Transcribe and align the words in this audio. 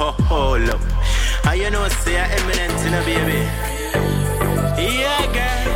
ho, 0.00 0.12
hold 0.32 0.68
up. 0.70 0.80
How 1.44 1.52
you 1.52 1.70
know, 1.70 1.86
say 1.88 2.16
I'm 2.18 2.30
eminent 2.36 2.78
in 2.86 2.92
a 3.00 3.02
baby? 3.04 3.40
Yeah, 4.80 5.24
girl. 5.36 5.66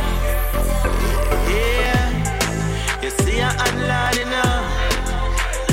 Yeah. 1.53 3.03
You 3.03 3.11
see, 3.21 3.37
I'm 3.41 3.53
unload 3.65 4.17
enough. 4.25 4.65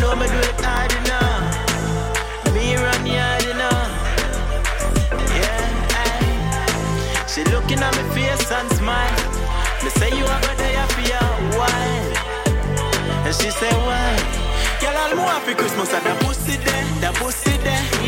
No, 0.00 0.08
me 0.20 0.26
do 0.34 0.40
it 0.50 0.60
hard 0.60 0.92
enough. 1.00 1.44
Me 2.54 2.76
run 2.76 3.02
yard 3.16 3.44
enough. 3.54 3.92
Yeah, 5.40 6.00
aye. 6.02 7.26
She 7.32 7.40
looking 7.54 7.80
at 7.86 7.92
me 7.96 8.04
face 8.14 8.52
and 8.52 8.68
smile. 8.78 9.16
Me 9.82 9.88
say 9.98 10.10
you 10.18 10.24
are 10.32 10.40
go 10.44 10.52
there 10.60 10.86
for 10.92 11.04
a 11.08 11.24
while. 11.58 12.12
And 13.26 13.34
she 13.34 13.48
say 13.50 13.72
why? 13.86 14.12
Girl, 14.80 14.96
all 15.02 15.14
more 15.16 15.40
for 15.40 15.54
Christmas 15.54 15.92
and 15.94 16.04
the 16.04 16.14
pussy 16.24 16.56
there, 16.56 16.84
the 17.00 17.10
pussy 17.18 17.61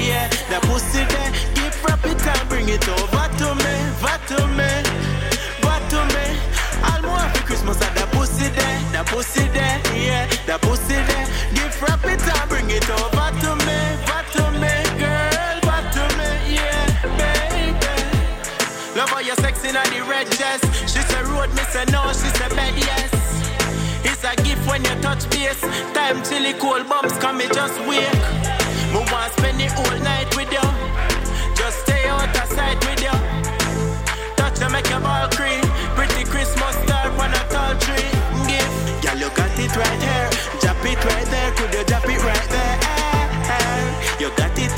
yeah, 0.05 0.29
the 0.53 0.61
pussy 0.69 1.03
there. 1.09 1.33
Give 1.55 1.75
wrap 1.85 2.05
it 2.05 2.21
and 2.27 2.49
bring 2.49 2.69
it 2.69 2.87
over 2.89 3.27
to 3.41 3.49
me, 3.65 3.75
over 3.99 4.19
to 4.31 4.39
me, 4.59 4.71
over 5.65 5.81
to 5.93 6.01
me. 6.13 6.27
All 6.85 7.03
more 7.03 7.27
for 7.33 7.43
Christmas 7.49 7.81
and 7.81 7.97
the 7.97 8.07
pussy 8.13 8.49
there, 8.53 8.79
the 8.93 9.03
pussy 9.11 9.49
there, 9.49 9.81
yeah, 9.97 10.27
the 10.47 10.59
pussy 10.61 10.99
there. 11.09 11.27
Give 11.57 11.75
wrap 11.83 12.05
it 12.05 12.21
and 12.21 12.49
bring 12.49 12.71
it 12.71 12.89
over 12.91 13.29
to 13.43 13.51
me, 13.67 13.79
over 14.05 14.23
to 14.37 14.45
me, 14.61 14.75
girl, 15.01 15.57
over 15.65 15.83
to 15.97 16.05
me, 16.19 16.31
yeah, 16.61 16.85
baby. 17.19 18.97
Love 18.97 19.11
how 19.11 19.21
you're 19.21 19.37
sexy 19.37 19.69
in 19.69 19.75
the 19.75 20.01
red 20.09 20.29
dress. 20.31 20.61
She 20.93 21.01
said 21.01 21.27
road, 21.27 21.51
me 21.55 21.63
say 21.73 21.85
no, 21.91 22.13
she 22.13 22.29
said 22.39 22.51
bed 22.55 22.75
yes. 22.77 23.11
It's 24.05 24.23
a 24.25 24.37
gift 24.43 24.69
when 24.69 24.85
you 24.85 24.95
touch 25.01 25.29
base. 25.31 25.61
Time 25.95 26.23
chilly 26.23 26.53
cold 26.55 26.89
bumps 26.89 27.17
come 27.19 27.39
me 27.39 27.47
just 27.49 27.81
wake. 27.89 28.24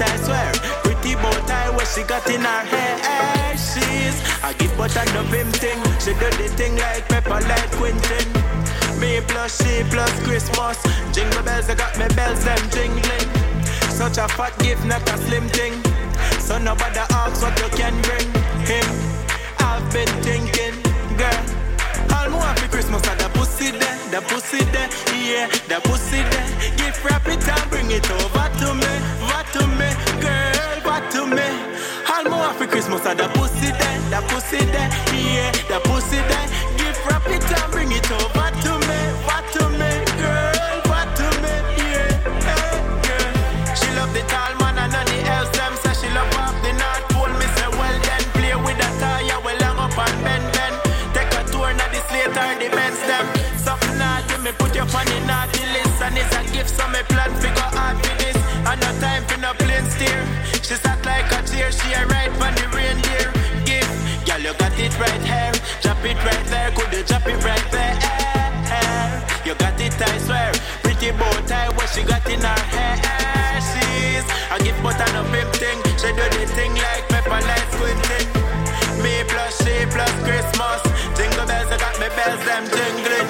I 0.00 0.16
swear. 0.20 0.52
Pretty 0.84 1.14
bow 1.16 1.32
tie 1.46 1.70
what 1.70 1.86
she 1.88 2.02
got 2.02 2.28
in 2.28 2.40
her 2.40 2.62
hair. 2.68 3.56
She's 3.56 4.16
a 4.44 4.52
gift 4.54 4.76
but 4.76 4.96
I 4.96 5.04
love 5.14 5.32
him 5.32 5.50
thing. 5.52 5.78
She 6.00 6.12
do 6.14 6.28
the 6.36 6.48
thing 6.56 6.76
like 6.76 7.08
pepper 7.08 7.40
like 7.40 7.70
Quentin. 7.72 8.26
Me 9.00 9.20
plus 9.26 9.56
she 9.60 9.84
plus 9.90 10.12
Christmas. 10.24 10.78
Jingle 11.12 11.42
bells, 11.42 11.68
I 11.68 11.74
got 11.74 11.96
me 11.98 12.08
bells, 12.14 12.44
them 12.44 12.62
jingling. 12.70 13.28
Such 13.90 14.18
a 14.18 14.28
fat 14.28 14.56
gift, 14.58 14.84
not 14.84 15.02
a 15.08 15.16
slim 15.18 15.48
thing. 15.48 15.74
So 16.40 16.58
nobody 16.58 17.00
asks 17.10 17.42
what 17.42 17.58
you 17.60 17.68
can 17.76 17.94
bring 18.02 18.28
him. 18.64 18.88
I've 19.58 19.84
been 19.92 20.08
thinking, 20.22 20.76
girl. 21.16 21.44
All 22.14 22.30
more 22.30 22.40
happy 22.42 22.68
Christmas 22.68 23.02
and 23.08 23.20
the 23.20 23.28
pussy 23.34 23.70
there, 23.70 23.98
the 24.10 24.20
pussy 24.28 24.64
there, 24.70 24.88
yeah, 25.16 25.48
the 25.68 25.80
pussy 25.84 26.22
there. 26.22 26.48
Give 26.76 27.04
wrap 27.04 27.26
it 27.26 27.48
and 27.48 27.70
bring 27.70 27.90
it 27.90 28.08
over 28.10 28.55
happy 32.96 33.16
Christmas 33.16 33.16
the 33.16 33.28
pussy 33.38 33.70
there, 33.72 34.00
the 34.10 34.20
pussy 34.28 34.64
there, 34.72 34.90
yeah, 35.12 35.52
the 35.68 35.80
pussy 35.84 36.16
there. 36.16 36.48
Give 36.76 36.96
wrap 37.06 37.26
it 37.26 37.44
and 37.44 37.72
bring 37.72 37.92
it 37.92 38.10
over 38.10 38.50
to 38.64 38.72
me, 38.88 39.00
over 39.20 39.42
to 39.52 39.62
me, 39.76 39.90
girl, 40.16 40.56
over 40.72 41.04
to 41.16 41.26
me, 41.42 41.54
yeah, 41.76 42.08
hey, 42.40 42.80
girl. 43.04 43.76
She 43.76 43.88
love 43.96 44.12
the 44.14 44.22
tall 44.28 44.54
man 44.60 44.78
and 44.78 44.92
none 44.92 45.06
the 45.06 45.18
else 45.28 45.50
them 45.50 45.74
say 45.82 45.94
she 46.00 46.08
love 46.14 46.32
off 46.40 46.56
the 46.62 46.72
north 46.72 47.04
pole. 47.12 47.32
Me 47.36 47.46
say 47.56 47.68
well 47.76 47.96
then 48.00 48.24
play 48.32 48.54
with 48.56 48.78
the 48.78 48.88
tire 49.00 49.40
well 49.44 49.58
long 49.60 49.78
up 49.78 49.98
and 49.98 50.16
bend 50.24 50.46
bend. 50.54 50.76
Take 51.12 51.32
a 51.36 51.42
tour 51.52 51.72
now 51.74 51.88
the 51.92 52.00
slate 52.08 52.32
or 52.32 52.54
the 52.56 52.68
Benz 52.72 53.00
them. 53.04 53.26
Something 53.60 53.98
naughty 53.98 54.36
me 54.42 54.52
put 54.56 54.74
you 54.74 54.82
on 54.82 55.06
the 55.06 55.18
naughty 55.26 55.62
list 55.74 56.00
and 56.00 56.16
it's 56.16 56.32
a 56.32 56.42
gift 56.52 56.70
so 56.70 56.86
me 56.88 57.02
plan 57.12 57.32
figure 57.40 57.70
out 57.76 57.96
for 58.00 58.14
this. 58.18 58.36
It 66.06 66.18
right 66.24 66.46
there. 66.46 66.70
Could 66.70 66.92
you 66.92 67.02
drop 67.02 67.26
it 67.26 67.42
right 67.42 67.66
there? 67.70 67.94
You 69.44 69.54
got 69.54 69.78
it, 69.80 69.94
I 69.94 70.18
swear. 70.18 70.52
Pretty 70.82 71.10
bow 71.12 71.30
tie, 71.46 71.70
what 71.74 71.88
she 71.90 72.02
got 72.02 72.26
in 72.30 72.40
her 72.40 72.62
hair. 72.70 72.96
She's 73.62 74.26
a 74.50 74.56
gift, 74.62 74.82
but 74.82 74.98
I 74.98 75.06
know 75.14 75.26
pimp 75.30 75.50
thing. 75.54 75.78
She 75.98 76.10
do 76.14 76.24
the 76.34 76.46
thing 76.54 76.74
like 76.74 77.06
pepper, 77.10 77.40
like 77.42 77.68
squinting. 77.74 78.28
Me 79.02 79.22
plus 79.26 79.54
she 79.62 79.86
plus 79.90 80.14
Christmas. 80.22 80.80
Jingle 81.18 81.46
bells, 81.46 81.70
I 81.70 81.76
got 81.78 81.94
me 81.98 82.08
bells, 82.14 82.42
them 82.46 82.64
jingling. 82.70 83.28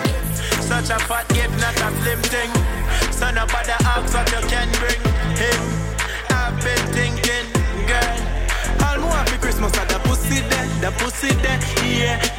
Such 0.60 0.90
a 0.90 0.98
fat 1.08 1.28
gift, 1.32 1.56
not 1.60 1.76
a 1.80 1.88
slim 2.00 2.20
thing. 2.28 2.50
So 3.12 3.30
nobody 3.30 3.76
asks 3.84 4.12
what 4.12 4.28
you 4.32 4.42
can 4.48 4.68
bring 4.80 5.00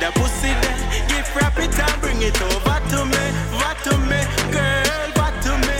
the 0.07 0.19
pussy 0.19 0.53
there. 0.61 0.77
Give 1.09 1.35
wrap 1.35 1.57
it 1.59 1.79
and 1.79 2.01
bring 2.01 2.21
it 2.21 2.39
over 2.41 2.79
to 2.91 2.99
me, 3.05 3.23
over 3.55 3.75
to 3.85 3.93
me, 4.09 4.19
girl, 4.51 4.87
over 5.03 5.31
to 5.43 5.53
me. 5.67 5.77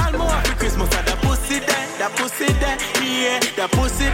All 0.00 0.12
more 0.18 0.28
happy 0.28 0.54
Christmas 0.60 0.92
at 0.94 1.06
the 1.06 1.16
pussy 1.24 1.58
there, 1.60 1.86
the 1.98 2.08
pussy 2.16 2.52
there, 2.60 2.78
yeah, 3.00 3.40
the 3.56 3.68
pussy 3.72 4.08